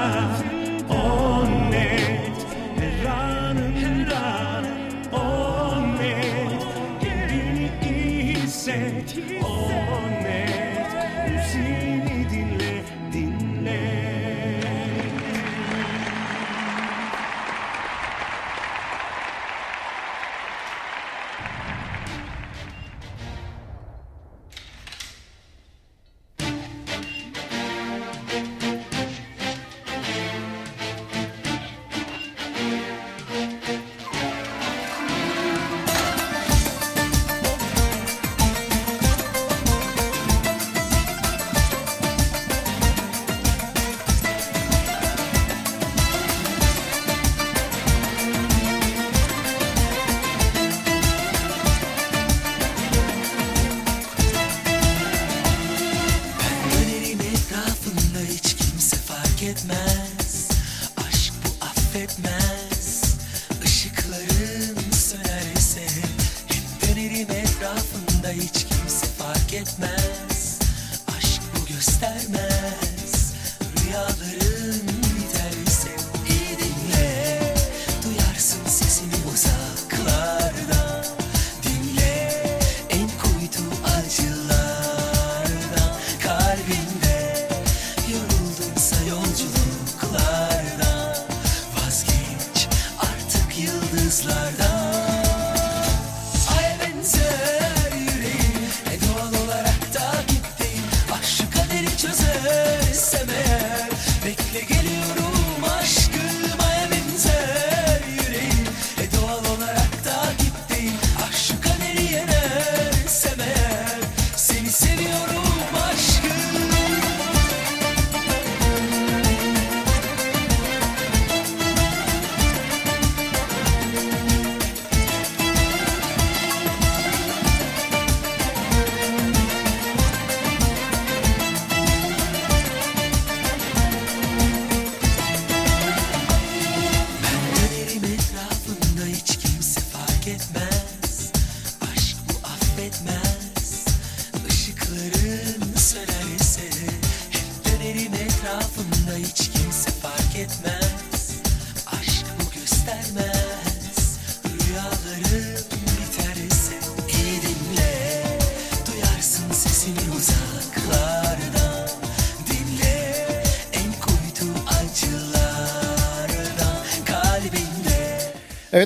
[0.00, 0.29] time.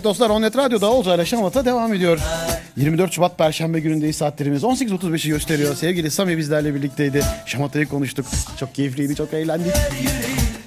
[0.04, 2.18] Evet dostlar Onnet Radyo'da Olcay ile Şamata devam ediyor.
[2.76, 5.74] 24 Şubat Perşembe günündeyiz saatlerimiz 18.35'i gösteriyor.
[5.74, 7.24] Sevgili Sami bizlerle birlikteydi.
[7.46, 8.26] Şamata'yı konuştuk.
[8.60, 9.72] Çok keyifliydi, çok eğlendik.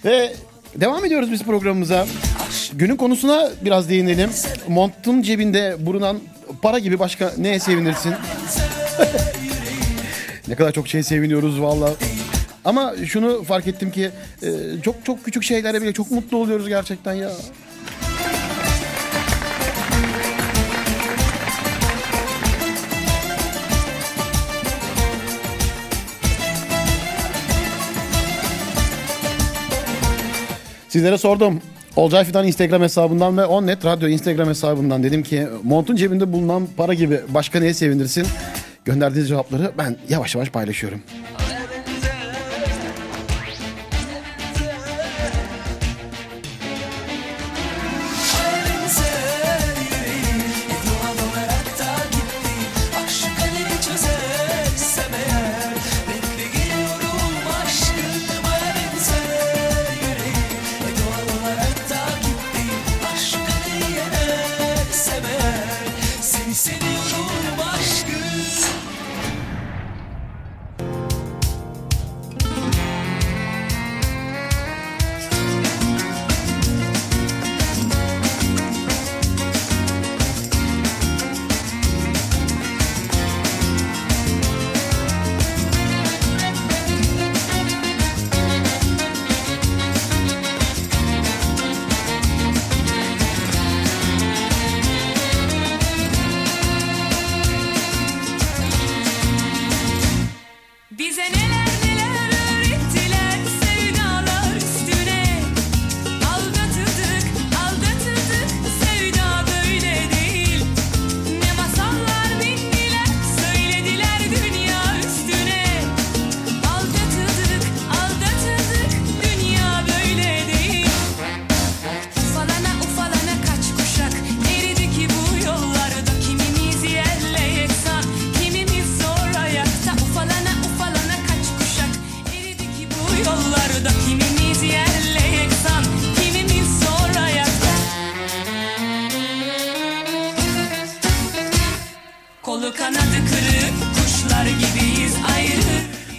[0.05, 0.33] Ve
[0.75, 2.07] devam ediyoruz biz programımıza.
[2.73, 4.29] Günün konusuna biraz değinelim.
[4.67, 6.19] Montun cebinde bulunan
[6.61, 8.13] para gibi başka neye sevinirsin?
[10.47, 11.93] ne kadar çok şey seviniyoruz valla.
[12.65, 14.09] Ama şunu fark ettim ki
[14.43, 14.47] e,
[14.83, 17.31] çok çok küçük şeylere bile çok mutlu oluyoruz gerçekten ya.
[30.89, 31.61] Sizlere sordum.
[31.95, 36.93] Olcay Fidan Instagram hesabından ve Onnet Radyo Instagram hesabından dedim ki montun cebinde bulunan para
[36.93, 38.27] gibi başka neye sevinirsin?
[38.85, 41.01] Gönderdiğiniz cevapları ben yavaş yavaş paylaşıyorum.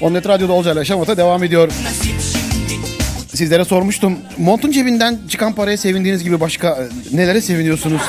[0.08, 1.72] Onnet Radyo'da Olcayla Şamata devam ediyor.
[3.34, 4.18] Sizlere sormuştum.
[4.38, 8.02] Montun cebinden çıkan paraya sevindiğiniz gibi başka e, nelere seviniyorsunuz?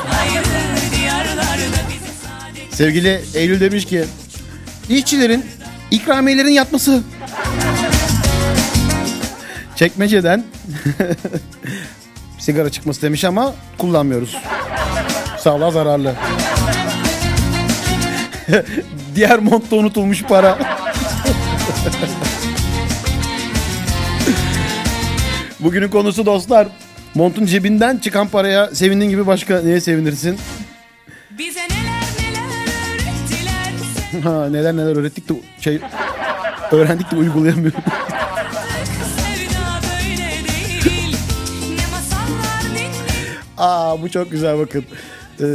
[2.72, 4.06] Sevgili Eylül demiş ki
[4.90, 5.46] işçilerin
[5.92, 7.04] ikramiyelerin yatması.
[9.76, 10.44] Çekmeceden
[12.40, 14.38] sigara çıkması demiş ama kullanmıyoruz.
[15.40, 16.16] Sağlığa zararlı.
[19.16, 20.79] Diğer montta unutulmuş para.
[25.60, 26.68] Bugünün konusu dostlar.
[27.16, 30.38] Montun cebinden çıkan paraya sevindiğin gibi başka neye sevinirsin?
[31.38, 32.50] Bize neler neler
[32.94, 35.80] öğrettiler Ha, neler neler öğrettik de şey
[36.72, 37.80] öğrendik de uygulayamıyorum.
[39.16, 41.18] Sevda böyle değil
[41.78, 44.86] Ne masallar dinledik Aa bu çok güzel bakın.
[45.42, 45.46] Ee,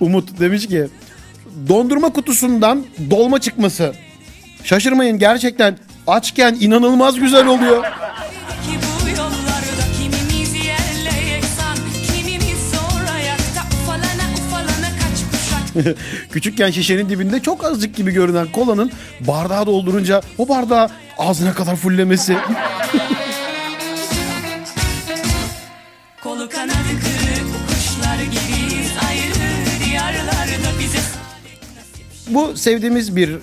[0.00, 0.86] Umut demiş ki
[1.68, 3.94] dondurma kutusundan dolma çıkması.
[4.64, 7.84] Şaşırmayın gerçekten açken inanılmaz güzel oluyor.
[16.32, 22.36] Küçükken şişenin dibinde çok azıcık gibi görünen kolanın bardağı doldurunca o bardağı ağzına kadar fullemesi.
[26.22, 29.34] Kolu kanadı kırık kuşlar gibiyiz Ayrı
[29.84, 30.98] diyarlarda bize
[32.28, 33.36] Bu sevdiğimiz bir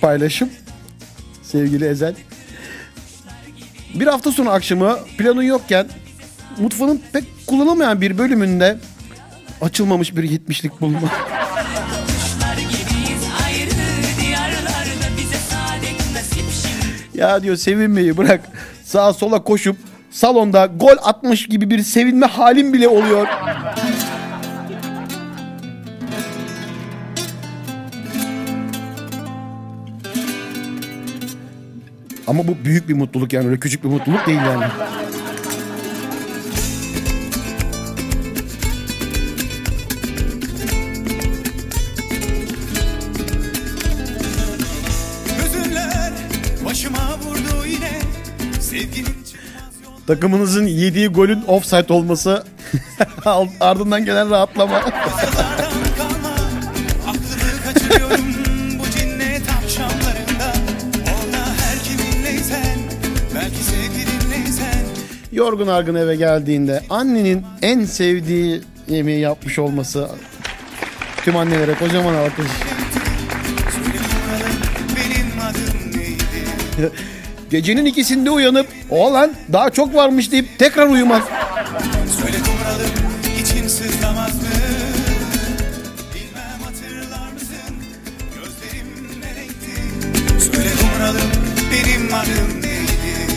[0.00, 0.50] paylaşım.
[1.42, 2.14] Sevgili Ezel.
[3.94, 5.86] Bir hafta sonu akşamı planın yokken
[6.58, 8.78] mutfağın pek kullanılmayan bir bölümünde
[9.60, 11.08] açılmamış bir 70'lik bulma.
[17.20, 18.40] Ya diyor sevinmeyi bırak.
[18.84, 19.76] Sağa sola koşup
[20.10, 23.26] salonda gol atmış gibi bir sevinme halim bile oluyor.
[32.26, 34.64] Ama bu büyük bir mutluluk yani öyle küçük bir mutluluk değil yani.
[50.10, 52.44] Takımınızın yediği golün offside olması
[53.60, 54.82] ardından gelen rahatlama.
[65.32, 70.08] Yorgun argın eve geldiğinde annenin en sevdiği yemeği yapmış olması
[71.24, 72.46] tüm annelere kocaman alkış.
[77.50, 81.22] Gecenin ikisinde uyanıp oğlan daha çok varmış deyip tekrar uyumaz.
[82.20, 82.90] Söyle kumralım
[83.40, 84.48] için sızlamaz mı
[86.14, 87.74] Bilmem hatırlar mısın
[88.34, 91.30] Gözlerim ne renkti Söyle kumralım
[91.72, 93.32] benim adım neydi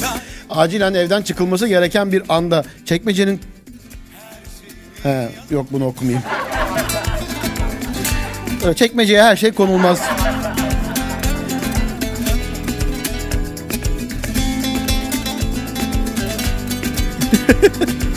[0.00, 0.18] Sen
[0.50, 3.40] Acilen evden çıkılması gereken bir anda çekmecenin...
[5.02, 6.22] He, yok bunu okumayayım.
[8.76, 10.00] Çekmeceye her şey konulmaz.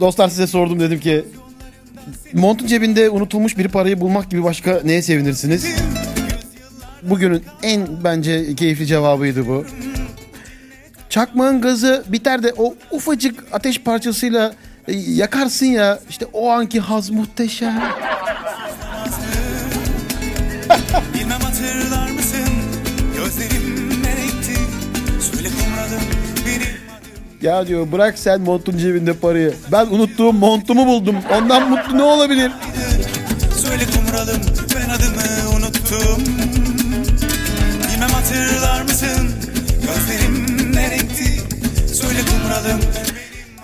[0.00, 1.24] Dostlar size sordum dedim ki
[2.32, 5.66] montun cebinde unutulmuş bir parayı bulmak gibi başka neye sevinirsiniz?
[7.02, 9.64] Bugünün en bence keyifli cevabıydı bu.
[11.08, 14.54] Çakmağın gazı biter de o ufacık ateş parçasıyla
[14.88, 17.82] e, yakarsın ya işte o anki haz muhteşem.
[21.64, 22.48] Hatırlar mısın
[23.16, 24.54] Gözlerim ne renkti
[25.20, 26.04] Söyle kumralım
[26.46, 26.68] benim
[27.42, 29.54] Ya diyor bırak sen montun cebinde parayı.
[29.72, 31.16] Ben unuttuğum montumu buldum.
[31.32, 32.52] Ondan mutlu ne olabilir?
[33.56, 34.40] Söyle kumralım
[34.74, 36.24] ben adımı unuttum
[37.92, 39.30] Bilmem hatırlar mısın
[39.86, 41.40] Gözlerim ne renkti
[41.94, 42.80] Söyle kumralım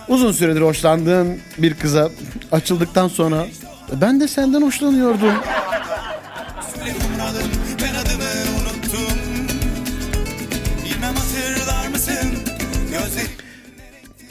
[0.09, 2.09] Uzun süredir hoşlandığın bir kıza
[2.53, 3.47] açıldıktan sonra
[4.01, 5.35] ben de senden hoşlanıyordum.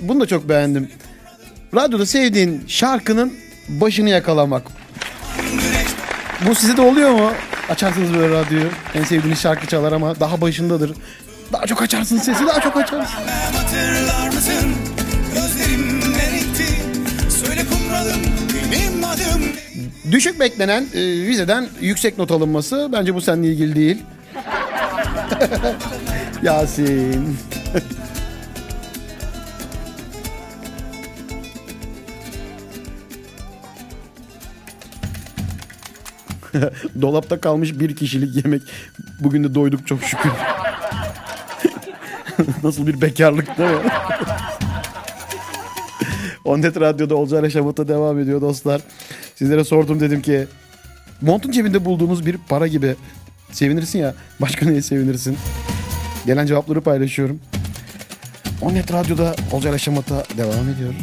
[0.10, 0.90] Bunu da çok beğendim.
[1.76, 3.34] Radyoda sevdiğin şarkının
[3.68, 4.64] başını yakalamak.
[6.48, 7.32] Bu size de oluyor mu?
[7.70, 8.70] Açarsınız böyle radyoyu.
[8.96, 10.94] En sevdiğiniz şarkı çalar ama daha başındadır.
[11.54, 13.18] Daha çok açarsın sesi, daha çok açarsın.
[13.20, 14.76] Bilmem hatırlar mısın
[15.36, 16.66] Gözlerim ne renkti
[17.46, 18.22] Söyle kumralım
[18.72, 19.42] benim adım
[20.12, 23.98] Düşük beklenen e, vizeden yüksek not alınması bence bu seninle ilgili değil.
[26.44, 27.38] Yasin.
[37.02, 38.62] Dolapta kalmış bir kişilik yemek.
[39.20, 40.32] Bugün de doyduk çok şükür.
[42.64, 43.76] Nasıl bir bekarlık değil mi?
[46.46, 48.82] Onnet Radyo'da Olcayla Şamata devam ediyor dostlar.
[49.36, 50.48] Sizlere sordum dedim ki
[51.22, 52.96] montun cebinde bulduğumuz bir para gibi
[53.52, 54.14] sevinirsin ya.
[54.42, 55.38] Başka neye sevinirsin?
[56.26, 57.40] Gelen cevapları paylaşıyorum.
[58.62, 60.94] Onnet Radyo'da Olcayla Şamata devam ediyor.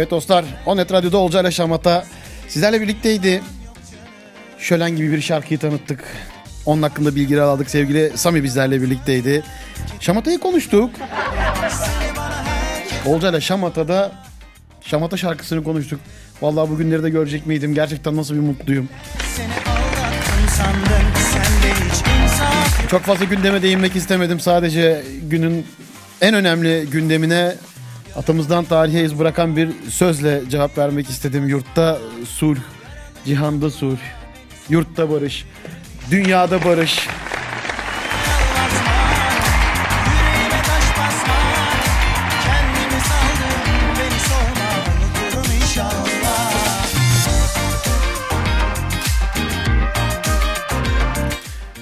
[0.00, 2.04] Evet dostlar Onet Radyo'da Olcay ile Şamata
[2.48, 3.42] sizlerle birlikteydi.
[4.58, 6.04] Şölen gibi bir şarkıyı tanıttık.
[6.66, 7.70] Onun hakkında bilgiler aldık.
[7.70, 9.42] Sevgili Sami bizlerle birlikteydi.
[10.00, 10.90] Şamata'yı konuştuk.
[13.06, 14.12] Olcay ile Şamata'da
[14.80, 16.00] Şamata şarkısını konuştuk.
[16.42, 17.74] Vallahi bugünleri de görecek miydim?
[17.74, 18.88] Gerçekten nasıl bir mutluyum.
[22.90, 24.40] Çok fazla gündeme değinmek istemedim.
[24.40, 25.66] Sadece günün
[26.20, 27.54] en önemli gündemine
[28.16, 31.48] atamızdan tarihe iz bırakan bir sözle cevap vermek istedim.
[31.48, 31.98] Yurtta
[32.28, 32.58] sulh,
[33.24, 33.98] cihanda sulh,
[34.68, 35.46] yurtta barış,
[36.10, 37.08] dünyada barış.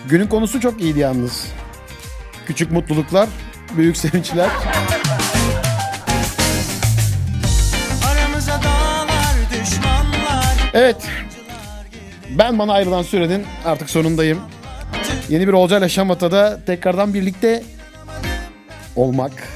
[0.08, 1.46] Günün konusu çok iyiydi yalnız.
[2.46, 3.28] Küçük mutluluklar,
[3.76, 4.48] büyük sevinçler.
[10.74, 10.96] Evet.
[12.30, 14.40] Ben bana ayrılan sürenin artık sonundayım.
[15.28, 17.62] Yeni bir Olcayla Şamata'da tekrardan birlikte
[18.96, 19.48] olmak,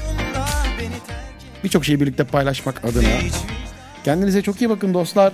[1.63, 3.07] birçok şeyi birlikte paylaşmak adına.
[4.03, 5.33] Kendinize çok iyi bakın dostlar.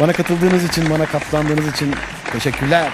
[0.00, 1.94] Bana katıldığınız için, bana katlandığınız için
[2.32, 2.90] teşekkürler.